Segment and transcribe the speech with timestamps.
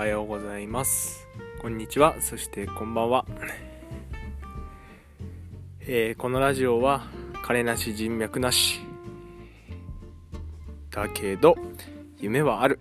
[0.00, 1.28] はようございます。
[1.60, 2.16] こんにちは。
[2.22, 3.26] そしてこんばんは、
[5.80, 7.02] えー、このラジオは
[7.44, 8.80] 金なし人脈なし。
[10.88, 11.54] だけど
[12.18, 12.80] 夢はある。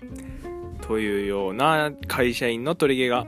[0.79, 3.27] というような会社員の取り毛が、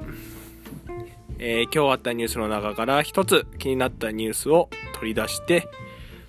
[1.37, 4.69] えー、今日あったニュースの中から一つ気になったニュースを
[5.01, 5.67] 取り出して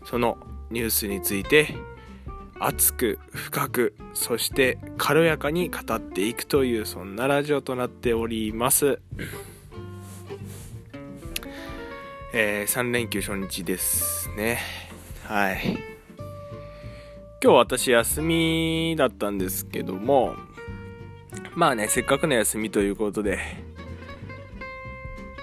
[0.04, 0.36] その
[0.72, 1.68] ニュースについて
[2.64, 9.00] 熱く深くそして軽やかに語っていくというそんなラジオとなっております、
[12.32, 14.60] えー、3連休初日ですね。
[15.24, 15.92] はい。
[17.42, 20.36] 今日私休みだったんですけども
[21.56, 23.40] まあねせっかくの休みということで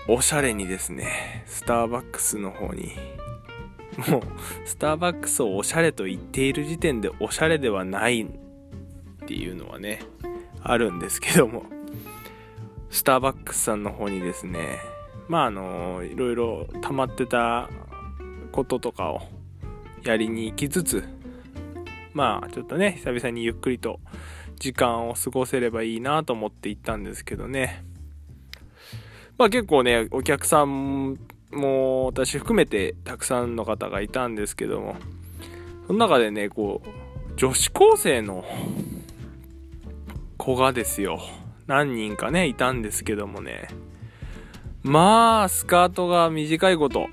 [0.07, 2.93] おしゃれにですねスターバックスの方に
[3.97, 4.21] もう
[4.65, 8.27] スターバックスをおしゃれと言っている時点でおしゃれではないっ
[9.27, 10.01] ていうのはね
[10.61, 11.65] あるんですけども。
[12.89, 14.79] スターバックスさんの方にですね
[15.27, 17.69] まああのいろいろ溜まってた
[18.51, 19.21] こととかを
[20.03, 21.03] やりに行きつつ
[22.13, 23.99] まあちょっとね久々にゆっくりと
[24.57, 27.85] 時間を過ごせればいいなと思って行ったんですけどね。
[29.37, 31.17] まあ結構ねお客さん
[31.51, 34.95] もう私含めてたくさんの方がいたんですけども、
[35.87, 36.89] その中でね、こう、
[37.37, 38.45] 女子高生の
[40.37, 41.19] 子がですよ、
[41.67, 43.67] 何人かね、いたんですけどもね、
[44.83, 47.07] まあ、スカートが短いこと。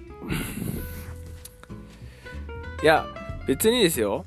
[2.83, 3.07] いや、
[3.47, 4.25] 別にですよ、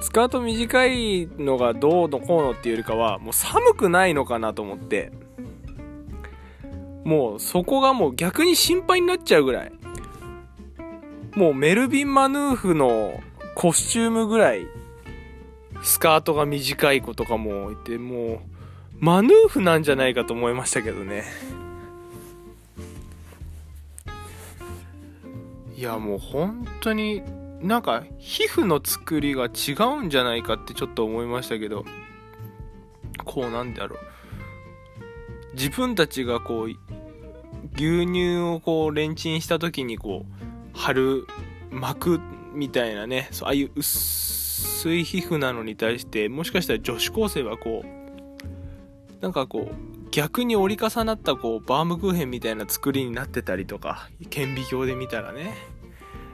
[0.00, 5.12] スカート短いのがどうのこうのっていうよりかは、もう寒くないのかなと思って、
[7.04, 9.72] もうそこがもう逆に心配になっちゃうぐらい。
[11.36, 13.20] もうメルビン・マヌーフの
[13.54, 14.66] コスチュームぐらい、
[15.82, 18.38] スカートが短い子とかもいて、もう、
[19.00, 21.24] マヌーフなんじゃないかと思いましたけどね。
[25.76, 27.22] いやもう本当に
[27.60, 31.84] なんか皮膚の作りが違うんじゃないかってちょっと思いましたけど
[33.24, 33.98] こうなんだろう
[35.54, 36.68] 自分たちがこう
[37.76, 40.26] 牛乳をこうレンチンした時にこ
[40.74, 41.26] う貼る
[41.70, 42.20] 巻く
[42.52, 55.54] みたいなねああいう薄い皮膚なのに対してもしかしたら女子高生はこうなんかこう逆に折り重なったこうバームクーヘンみたいな作りになってたりとか顕微鏡で見たらね。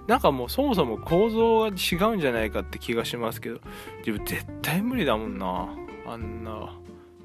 [0.06, 3.60] なんかもうそもそも構造が違うんじゃないかって気がしますけど
[3.98, 5.68] 自分絶対無理だもんな。
[6.04, 6.79] あんな。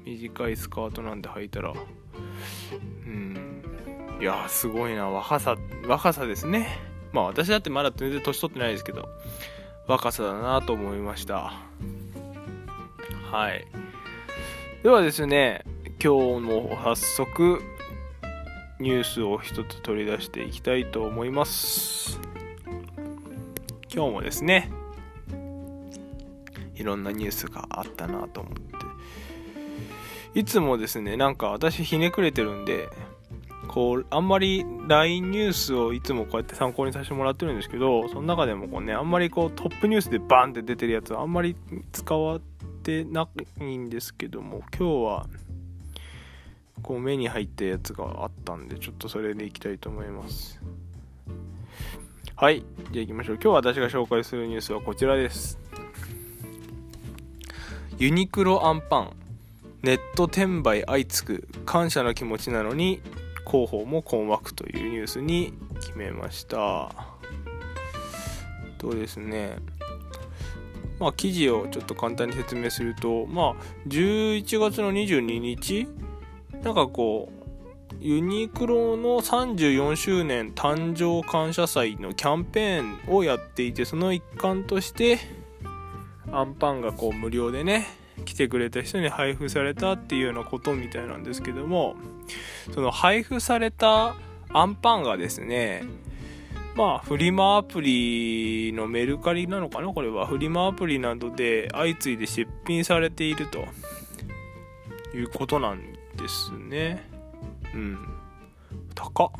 [0.06, 1.72] 短いスカートなんて履いたら。
[3.06, 3.62] うん。
[4.20, 5.10] いやすごいな。
[5.10, 5.56] 若さ
[5.86, 6.78] 若さですね。
[7.12, 9.08] まあ私だってまだ全然年取ってないですけど。
[9.88, 11.54] 若さだなと思いました。
[13.30, 13.66] はい。
[14.82, 15.64] ではですね
[16.02, 17.60] 今日も早速
[18.78, 22.20] ニュースを一つ取り出していきたいと思います。
[23.92, 24.70] 今日もですね
[26.76, 28.75] いろんなニュースがあったなと思って。
[30.36, 32.90] いつもですねなんか私ひねくれてるんで
[33.68, 41.56] こう、あんまり LINE ニュースをいつもこうやって参考にさせてもらってるんですけど、その中でもこうね、あんまりこうトップニュースでバンって出てるやつはあんまり
[41.92, 42.40] 使わっ
[42.82, 43.28] てな
[43.60, 45.26] いんですけども、今日は、
[46.82, 50.60] こう目に入ったやつがあったんで、ちょっとそれでいきたいと思います。
[52.36, 52.64] はい。
[52.92, 53.38] じゃあ行きましょう。
[53.42, 55.58] 今日私が紹介するニュースはこちらです。
[57.98, 59.25] ユニクロアンパン。
[59.86, 63.00] ネット転売相次ぐ感謝の気持ちなのに
[63.46, 66.90] 広報も困惑というニュースに決めました。
[68.78, 69.58] とですね。
[70.98, 73.54] まあ記事をちょっと簡単に説明するとまあ
[73.86, 75.86] 11月の22日
[76.64, 77.30] なんかこ
[77.92, 85.20] うユニクロの34周年誕生感謝祭のキャンペーンをやっていてその一環として
[86.32, 87.86] アンパンがこう無料でね
[88.26, 91.96] 来てくれた人に配布されたっていうようなことみたいなんですけども
[92.74, 94.14] その配布された
[94.52, 95.84] アンパンがですね
[96.74, 100.26] まあフリマアプリのメルカリなのかなこれは。
[100.26, 103.64] フリマアプリなどで相次いで出品されていると。
[105.16, 105.80] いうことなん
[106.16, 107.08] ですね。
[107.74, 107.98] うん。
[108.94, 109.30] 高っ。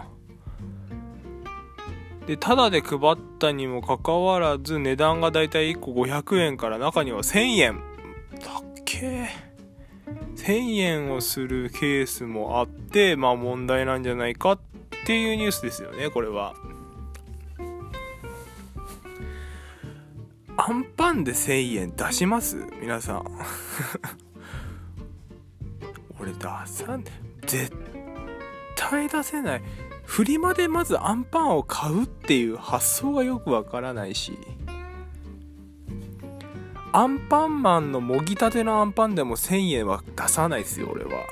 [2.26, 7.82] で、ただで配ったにもかかわらず、値段がだいたい1個500円から中には1000円。
[8.86, 9.28] け。
[10.36, 14.60] 1000円をするケースもあって、まあ問題なんじゃないかっ
[15.04, 16.54] ていうニュースですよね、これは。
[20.56, 22.56] アンパンで1000円出します？
[22.80, 23.24] 皆さん。
[26.24, 27.04] れ出さん。
[27.46, 27.72] 絶
[28.74, 29.62] 対出せない。
[30.04, 34.38] フリマでまずアンパンを買うっていう発想がよくわからないし。
[36.96, 41.26] アンパンマンのもぎたてのアンパンでも1000円は出さないですよ俺は。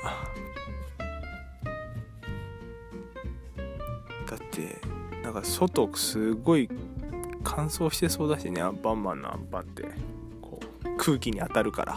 [4.29, 4.79] だって
[5.23, 6.69] なんか外すごい
[7.43, 9.85] 乾燥してそうだしねアンパンマンのアンパンって。
[10.39, 11.93] こう空気に当たるから。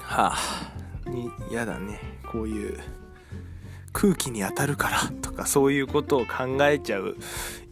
[0.00, 0.38] はあ
[1.10, 2.00] に嫌だね。
[2.32, 2.80] こういう
[3.98, 7.16] 空気に当たるからとかそういうことを考えちゃう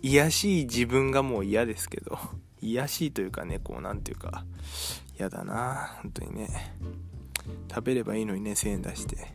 [0.00, 2.18] 癒しい自分がもう嫌ですけど
[2.62, 4.46] 癒しいというかねこう何ていうか
[5.18, 6.48] 嫌だな本当にね。
[7.68, 9.34] 食べればいいのにね1000円出して。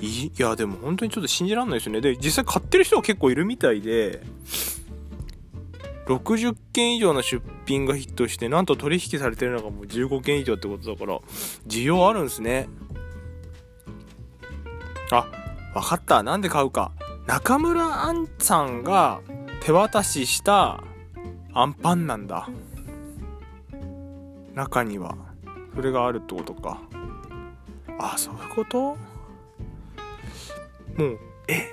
[0.00, 2.02] いやでも本当にちょっと信じらんないですよね。
[2.02, 4.22] で実際買ってる人は結構いるみたいで
[6.06, 11.18] 60件以上の出品がヒットしてなんと取引されてるのがもう15件以上ってことだから
[11.66, 12.68] 需要あるんですね。
[15.10, 15.26] あ
[15.74, 16.22] 分かった。
[16.22, 16.92] なんで買うか。
[17.26, 19.20] 中村アンさんが
[19.60, 20.82] 手渡しした
[21.52, 22.48] アンパンなんだ。
[24.54, 25.16] 中には。
[25.74, 26.80] それがあるってことか。
[27.98, 28.78] あそういうこと？
[28.80, 28.96] も
[30.98, 31.18] う
[31.48, 31.68] え？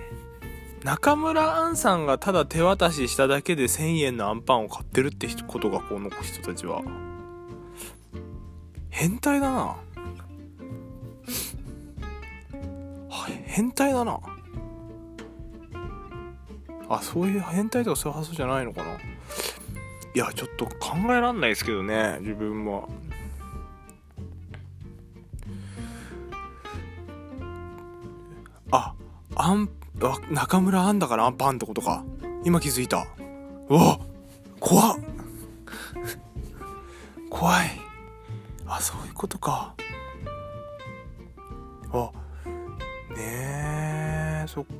[0.83, 6.83] 中村アンさんがただ手渡ししただけで1000円のアンパンを買ってるってことがこの人たちは。
[8.91, 9.77] 変態だな。
[13.45, 14.19] 変態だな。
[16.87, 18.93] あそういう変態とかそういう発想じゃないのかな。
[18.93, 18.97] い
[20.17, 22.87] やちょっと考えらんないですけどね自分も
[28.71, 28.93] あ
[29.35, 29.69] あん
[30.29, 32.03] 中村あんだからアンパンってことか。
[32.43, 33.07] 今気づいた。
[33.69, 33.99] うわ
[34.59, 34.97] 怖っ。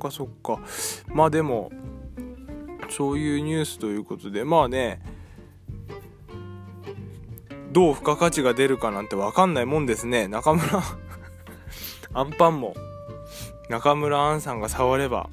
[0.06, 0.60] かそっか。
[1.08, 1.70] まあでも
[2.88, 5.02] そういうニュースということでまあね
[7.72, 10.28] どう付加価値が出るかなんて分かんないもんですね。
[10.28, 10.82] 中村
[12.14, 12.74] アンパンも
[13.68, 15.28] 中村アンさんが触れば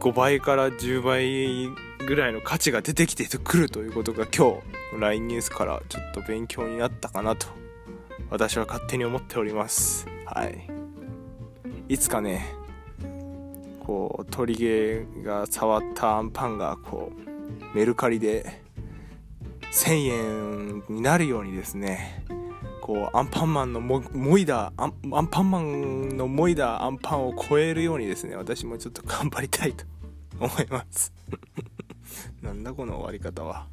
[0.00, 1.68] 5倍から10倍
[2.04, 4.60] ぐらいの価値が出てきてくるということが今
[4.94, 7.46] 日 LINE ニュースからちょっと勉強になったかなと
[8.28, 10.06] 私は勝手に思っております。
[10.26, 10.68] はい。
[11.88, 12.54] いつかね
[13.84, 18.62] こう鳥毛が触ったアンパンがこうメルカリで
[19.72, 22.24] 1000円になるようにですね
[22.80, 29.84] こうアンパンマンのももいだアンパンマンのもいだアンパンを超えるようにですね私もちょっと頑張りたいと
[30.38, 31.12] 思います。
[32.40, 33.66] なんだこの終わり方は。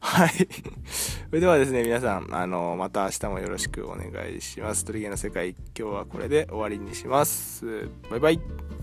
[0.00, 0.30] はい。
[1.28, 4.84] それではですね皆さんあのまた明日もよろしくお願いします。
[4.84, 7.88] 鳥毛の世界今日はこれで終わりにします。
[8.10, 8.75] バイバイ。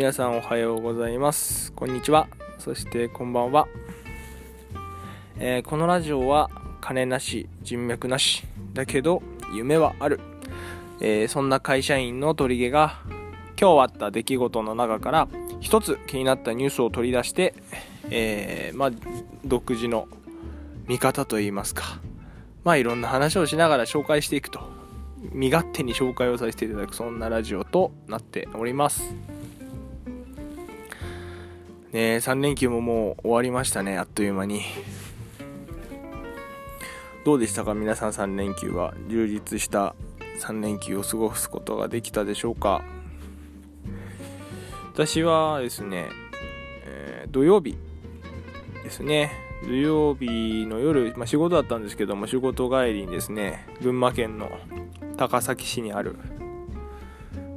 [0.00, 1.72] 皆さんおはようございます。
[1.72, 2.26] こんにちは。
[2.58, 3.68] そしてこんばんは、
[5.38, 10.18] えー、このラジオは金なし人脈なしだけど夢はある、
[11.02, 13.02] えー、そんな会社員の鳥毛が
[13.60, 15.28] 今日あった出来事の中から
[15.60, 17.52] 一つ気になったニュースを取り出して、
[18.08, 18.90] えー、まあ、
[19.44, 20.08] 独自の
[20.88, 22.00] 見方といいますか。
[22.64, 24.60] まあいろんな話をしながら紹介していくと。
[25.32, 29.14] 身勝手に紹介をさせていただくそんなラジオとなっております。
[31.92, 34.62] ね3連休ももう終わりましたねあっという間に。
[37.24, 38.94] どうでしたか皆さん3連休は。
[39.08, 39.94] 充実した
[40.40, 42.82] 3連休を過ごすことができたでしょうか。
[44.94, 46.08] 私はですね、
[46.86, 47.76] えー、土曜日
[48.82, 49.50] ですね。
[49.62, 54.50] 土曜日の夜、まあ、仕事だったんですけども仕事帰りにですね群馬県の
[55.18, 56.16] 高崎市にある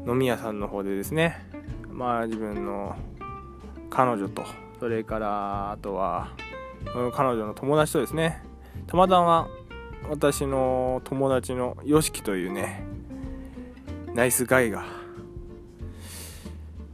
[0.06, 1.48] 飲み屋さんの方でですね
[1.90, 2.96] まあ自分の
[3.94, 4.44] 彼女と。
[4.80, 6.32] それからあとは
[7.14, 8.42] 彼女の友達とですね。
[8.88, 9.48] たまたま
[10.10, 12.84] 私の友達の YOSHIKI というね
[14.16, 14.84] ナイスガイが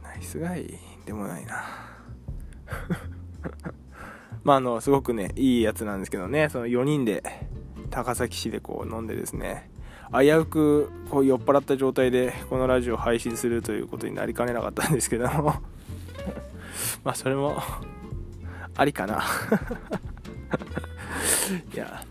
[0.04, 1.64] ナイスガイでもないな。
[4.44, 6.50] まああのすごくねいいやつなんですけどね。
[6.50, 7.24] その4人で
[7.88, 9.70] 高崎市でこう飲んでですね
[10.12, 15.54] 危うくこう酔っ払った状態でこのラジオを配信するということになりかねなかったんですけども。
[17.04, 17.62] まあそれも
[18.76, 19.24] ありかな。
[21.74, 22.04] いや。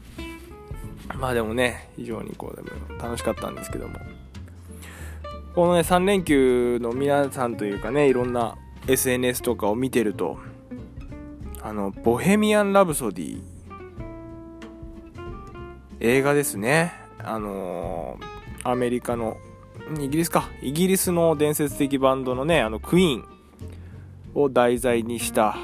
[1.18, 2.70] まあでもね非常にこうでも
[3.02, 4.00] 楽しかったんですけども。
[5.56, 8.56] このね3連休の皆さんというかねいろんな
[8.88, 10.38] SNS とかを見てると
[11.62, 13.42] あの「ボヘミアン・ラブソディ」
[16.00, 16.94] 映画ですね。
[17.18, 19.36] あのー、アメリカの
[20.00, 20.48] イギリスか。
[20.62, 23.39] イギリスの伝説的バンドのねあのクイーン。
[24.42, 25.58] を題材にした。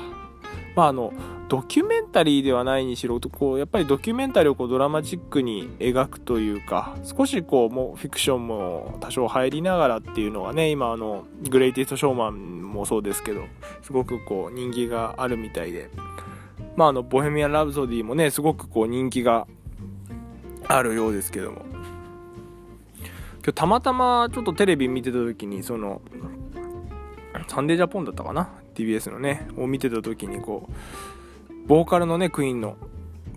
[0.76, 1.14] まああの
[1.48, 13.44] ドキュメンタリーではないにしろこうやっぱりドキュメンタリーをこうドラマチックに描くというか少しこうもうフィクションも多少入りながらっていうのがね今あのグレイティストショーマンもそうですけど
[13.84, 15.90] すごくこう人気があるみたいで。
[16.76, 19.48] まああのボヘミアン・ラブソディもねすごくこう人気が
[20.68, 21.62] あるようですけども。
[23.46, 26.02] 今日たまたまちょっとテレビ見てた時にその
[27.48, 28.50] サンデージャポンだったかな？
[28.76, 32.78] TBS のねを見てた時にこうボーカルのねクイーンの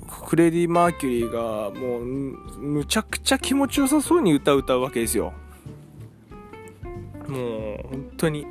[0.08, 5.32] フレディ・マーキュリーがもうむちゃくちゃ気持ちよさそうに歌う歌うわけですよ。
[7.28, 8.46] もう本当に。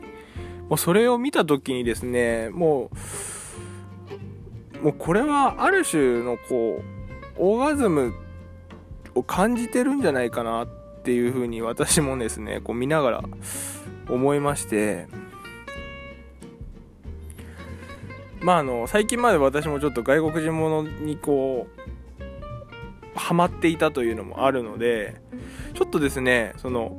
[0.70, 2.92] もうそれを見た時にですねも
[4.82, 6.84] うもうこれはある種のこう
[7.38, 8.14] オーガズム
[9.16, 10.68] を感じてるんじゃないかなっ
[11.04, 13.24] ていうふうに私もですねこう見ながら
[14.10, 15.08] 思いまして。
[18.48, 21.68] まああの最近まで私もちょっと外国人ものにこ
[23.14, 25.20] うハマっていたというのもあるので
[25.74, 26.96] ちょっとですねその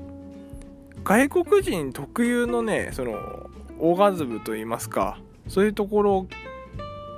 [1.04, 6.26] 外国人特有のねそのオーガズムといいますかそういうところ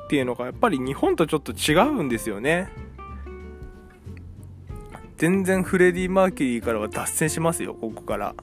[0.06, 2.68] っていうのがやっぱり日本とちょっと違うんですよね。
[5.16, 8.37] 全然フレディ・マーキュリーからは脱線しますよここから。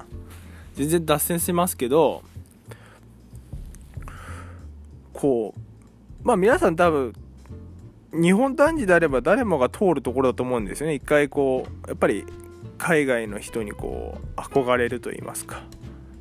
[0.75, 2.24] 全然脱線しますけど
[5.13, 5.66] こう
[6.27, 7.13] まあ皆さん多分
[8.12, 10.96] 日本男児であれば誰もが通るところだと思うんですよね。
[10.96, 12.25] 一回こうやっぱり
[12.77, 15.63] 海外の人にこう憧れると言いますか。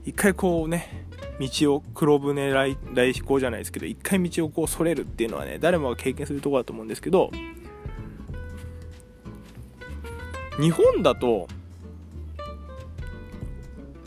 [0.05, 1.09] 一回こうね
[1.41, 7.33] 道を黒船来来飛行じゃないですけど一回道をこうそれるっていうのはね誰もが経験するとこだと思うんですけど
[10.61, 11.49] 日本だと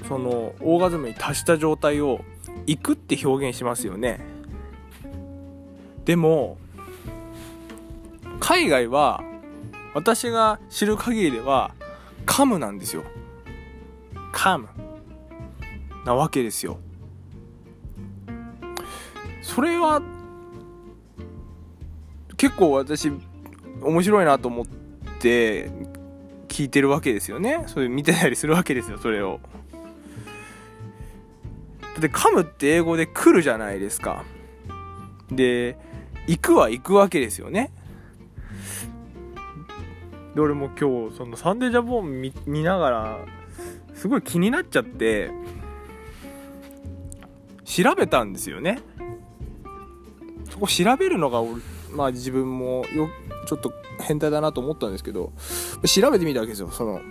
[0.07, 2.23] そのオーガズムに達した状態を
[2.67, 4.38] 行くって表現しますよね。
[6.09, 6.57] でも
[8.39, 9.23] 海外は
[9.93, 11.75] 私が知る限りでは
[12.25, 13.03] カムなんですよ。
[14.31, 14.69] カム
[16.07, 16.79] なわけですよ。
[19.43, 20.01] それは
[22.37, 23.11] 結構私
[23.79, 24.65] 面白いなと思っ
[25.19, 25.69] て
[26.47, 27.65] 聞いてるわけですよね。
[27.67, 29.39] それ見てたりするわけですよそれを。
[31.83, 34.23] だって噛むって英語で来るじゃないですか。
[35.31, 35.77] で
[36.29, 37.71] 行くは行くわけですよね。
[40.35, 43.19] で俺も今日そのサンデージャポン見見ながら
[43.95, 45.31] すごい気になっちゃって
[47.65, 48.79] 調べたんですよね。
[50.51, 51.41] そこ調べるのが
[51.91, 53.09] まあ自分もよ
[53.47, 55.33] ちょっと変態だなと思ったんですけど
[55.83, 56.69] 調べてみたわけですよ。
[56.69, 57.01] その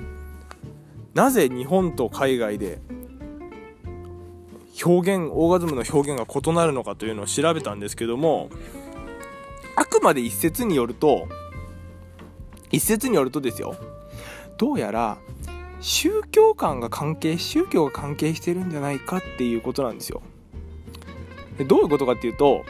[1.14, 2.80] なぜ日本と海外で
[4.84, 8.48] 表現オーガズムの表現が異なるのかというのを調べたんですけども
[9.78, 11.28] あくまで一説によると
[12.72, 13.76] 一説によるとですよ
[14.56, 15.18] どうやら
[15.80, 20.20] 宗教観が関係宗教が関係してるんじゃないかっていうことなんですよ
[21.58, 22.64] でどういうことかっていうと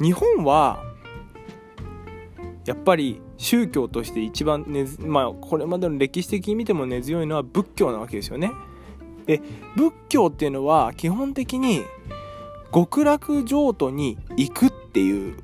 [0.00, 0.84] 日本は
[2.64, 8.52] やっぱり宗教として一番根、まあ、これまでの歴史的に見ても根強いのは仏教なわけですよね。
[9.26, 9.40] で
[9.76, 11.82] 仏教っていうのは基本的に
[12.72, 15.36] 極楽浄土に行くっていう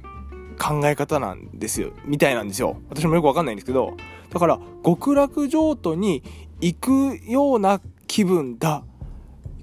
[0.59, 1.93] 考え方なんですよ。
[2.05, 3.97] みたいなんですよ私もよくわかんないんですけど。
[4.31, 6.23] だから極楽浄土に
[6.61, 8.83] 行くような気分だ。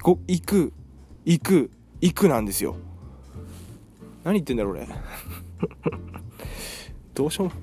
[0.04, 0.72] 行く
[1.26, 2.76] 行く行くなんですよ。
[4.24, 4.86] 何言ってんだろう俺。
[7.16, 7.54] どうしようも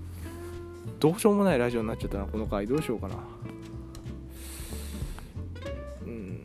[0.98, 2.66] どうしようもないラジオになっちゃったなこの回。
[2.66, 3.14] どうしようかな。
[6.04, 6.40] うん。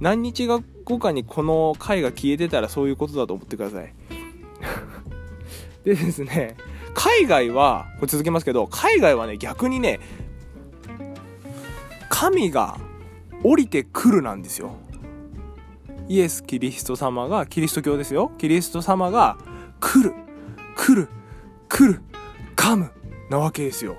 [0.00, 3.92] 何日が後かにこの回が消えてたらそういうことだと思ってください。
[5.84, 6.56] でですね
[6.94, 10.00] 海外はこれ続けますけど海外はね逆にね
[12.08, 12.78] 神が
[13.42, 14.76] 降りてくるなんですよ。
[16.08, 18.30] イエス・キリスト様がキリスト教ですよ。
[18.38, 19.36] キリスト様が
[19.80, 20.14] 来る
[20.76, 21.08] 来る
[21.68, 22.00] 来る
[22.54, 22.90] 噛む
[23.28, 23.96] なわけですよ。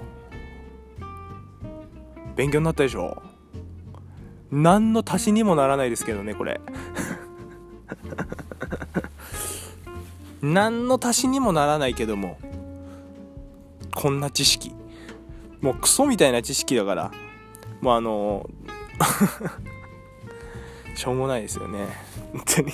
[2.38, 3.27] 勉強になったでしょ。
[4.52, 6.62] 何の足しにもならないですけどねこれ。
[10.42, 12.38] 何の足しにもならないけども
[13.94, 14.74] こんな知識。
[15.62, 17.12] もうクソみたいな知識だから。
[17.82, 18.50] まああの
[20.96, 21.88] しょうもないですよね。
[22.34, 22.74] 本当に。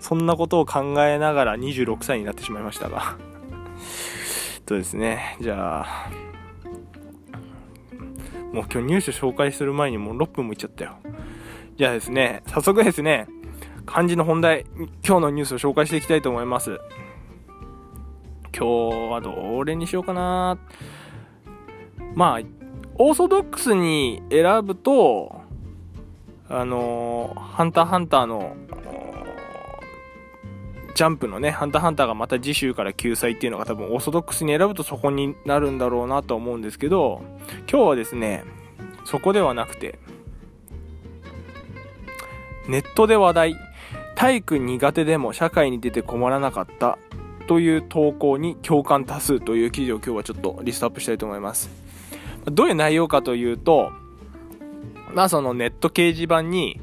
[0.00, 3.16] そんなことを考えながら26歳になってしまいましたが。
[4.66, 5.36] とですね。
[5.40, 6.10] じゃあ
[8.52, 10.96] もう今日ニュース紹介する前にもう6分もいっちゃったよ。
[11.76, 13.28] じゃあですね早速ですね
[13.86, 14.64] 漢字の本題
[15.06, 16.78] 今日のニュースを紹介していきたいと思います。
[18.56, 20.58] 今日はどれにしようかな。
[22.14, 22.40] まあ
[22.96, 25.42] オーソドックスに選ぶと
[26.48, 28.56] あのー、ハンターハンターの
[30.98, 37.22] ジャンプのね、ハンターハンターがまた次週から救済っていうのが多分オーソドックスに選ぶとそこになるんだろうなと思うんですけど、
[37.70, 38.42] 今日はですね、
[39.04, 40.00] そこではなくて、
[42.66, 43.56] ネットで話題、
[44.16, 46.98] 体育苦手でも社会に出て困らなかった
[47.46, 51.70] という投稿に共感多数という記事を今日はちょっとリストアップしたいと思います。
[52.46, 53.92] どういう内容かというと、
[55.14, 56.80] まあそのネット掲示板に、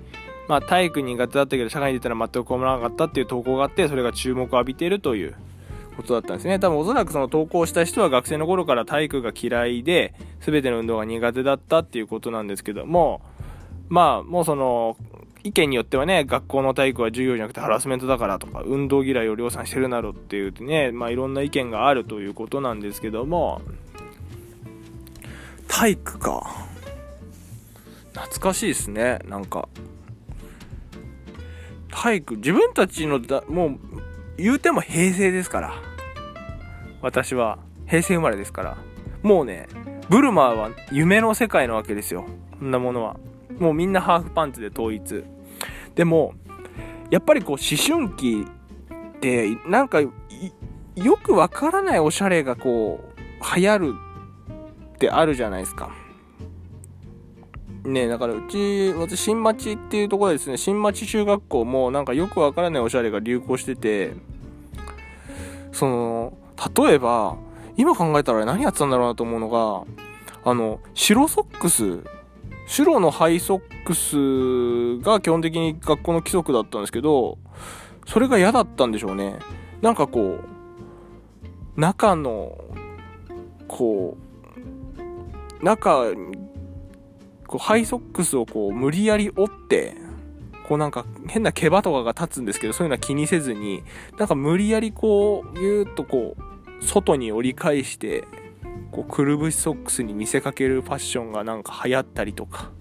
[0.48, 5.36] まあ、体育苦手だったけど社会に出たら全く困らなかったっていう投稿があってそれが注目を浴びているという
[5.98, 6.60] ことだったんですね。
[6.60, 13.22] 多分おそらくその投稿した人は学生の頃から体育が嫌いで全ての運動が苦手だったっていうことなんですけども
[13.90, 14.98] まあもうその
[15.44, 23.62] 意見によってはね学校の体育は授業じゃなくてハラスメントだからとか運動嫌いを量産してるなろっていうねまあいろんな意見があるということなんですけども
[25.68, 26.66] 体育か。
[28.14, 29.20] 懐かしいですね。
[29.28, 29.68] なんか
[31.96, 33.80] 体育自分たちのだもう
[34.38, 35.74] 言うても平成ですから。
[37.02, 38.78] 私は平成生まれですから。
[39.24, 39.68] もうね
[40.10, 42.26] ブルマーは夢の世界なわけですよ。
[42.60, 43.18] こんなものは。
[43.60, 45.24] もうみんなハーフパンツで統一。
[45.96, 46.34] でも
[47.10, 48.46] やっぱりこう思春期
[49.16, 50.12] ってなんかよ
[51.24, 53.94] くわからないおしゃれがこう流行る
[54.96, 55.92] ってあるじゃないですか。
[57.86, 64.14] ねだからうち、私、新町っていうところですね、新町中学校もなんかよくわからないおしゃれが流行してて、
[65.72, 66.34] その、
[66.88, 67.38] 例えば、
[67.78, 69.84] 今考えたら何やってたんだろうなと思うのが、
[70.44, 72.00] あの、白ソックス、
[72.68, 77.38] 白のハイソックスが基本的に学校の規則だったんですけど、
[78.08, 79.38] それが嫌だったんでしょうね。
[79.82, 80.40] なんかこ
[81.78, 82.58] う、中の、
[83.68, 86.14] こう、中
[87.48, 89.96] こうハイソックスをこう無理やり折って、
[90.68, 93.84] こうなんか変な毛羽とかが立つんですけど、そういうのは気にせずに、
[94.18, 98.24] なんか無理やりこう、ぎゅーっとこう、外に折り返して、
[98.92, 102.72] こうくるぶしソックスに見せかけるファッションがなんか流行ったりとか。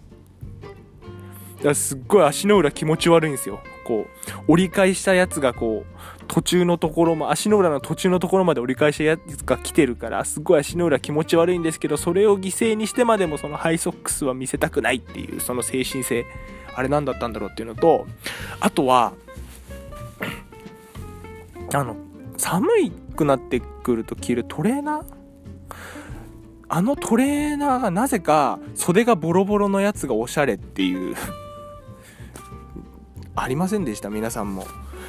[1.57, 3.61] だからすっごい足の裏気持ち悪いんですよ。
[3.85, 4.07] こ
[4.49, 16.27] う、折り返したやつがこう、途中のところも、足の裏の途中のところまで折り返したやつが来てるから、すごい足の裏気持ち悪いんですけど、それを犠牲にしてまでもそのハイソックスは見せたくないっていう、その精神性、
[16.75, 18.07] あれ何だったんだろうっていうのと、
[18.59, 19.13] あとは、
[21.73, 21.97] あの、
[22.37, 22.69] 寒
[23.15, 25.05] くなってくると着るトレーナー？
[26.67, 31.15] あのトレーナーがなぜか袖がボロボロのやつがおしゃれっていう
[33.37, 34.67] ありませんでした皆さんも。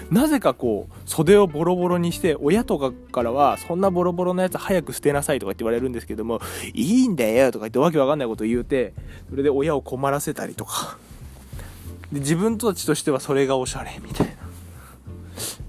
[0.09, 6.41] なぜかこう袖をボロボロにして親とかからはそんなボロボロのやつ早く捨てなさいとかって言われるんですけども
[6.73, 8.93] いいんだよとか言ってわけわかんないこと言うて
[9.29, 10.97] それで親を困らせたりとか。
[12.11, 14.27] で自分たちとしてはそれがおしゃれみたい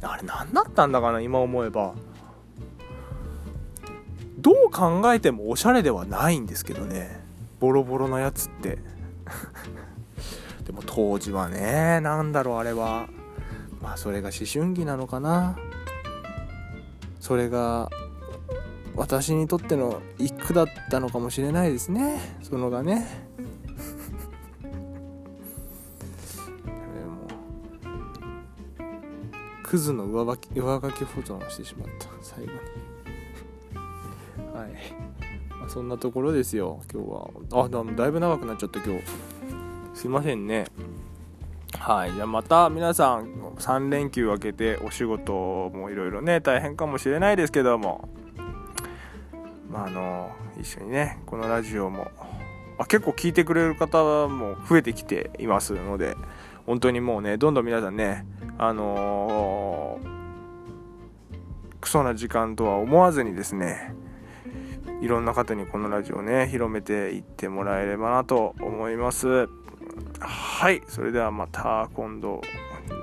[0.01, 0.13] な。
[0.13, 1.95] あれ何だったんだかな今思えば。
[4.39, 7.21] どう考えてもおしゃれではないんですけどね。
[7.59, 8.79] ボロボロのやつって。
[10.67, 13.09] でも当時はね何だろうあれは。
[13.81, 15.57] まあそれが思春期なのかな。
[17.21, 17.89] それが
[18.97, 22.21] 私にとっての一句だったのかもしれないですね。
[22.43, 23.07] そのがね。
[29.63, 32.09] クズの上書き上書き保存をしてしまった。
[32.23, 32.59] 最後に。
[34.55, 34.71] はい、
[35.51, 37.65] まあ、そんなところですよ今日は。
[37.65, 39.36] あだいぶ長くなっちゃった今日。
[39.97, 40.67] すいませんね
[41.79, 42.13] はい。
[42.13, 45.33] じゃあまた皆さん3連休明けてお仕事
[45.71, 48.07] もいろいろね、大変かもしれないですけども、
[49.71, 50.31] まああの、
[50.61, 52.11] 一緒にね、このラジオも、
[52.79, 56.15] あ結構聞いてくれる方も増えてきていますので、
[56.67, 58.27] 本当にもうね、どんどん皆さんね、
[58.59, 60.09] あのー、
[61.81, 63.95] クソな時間とは思わずにですね、
[65.01, 69.49] いろんな方にこのラジオね、広めていってもらえればなと思います。
[70.21, 72.41] はいそれではまた今度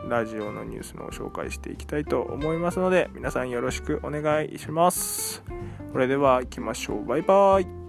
[0.10, 5.44] ラジオのニュースも紹介していきたいと思いますので皆さんよろしくお願いします。
[5.92, 7.06] それでは行きましょう。
[7.06, 7.83] バイバイ。